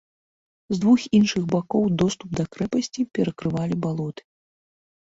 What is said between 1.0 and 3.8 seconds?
іншых бакоў доступ да крэпасці перакрывалі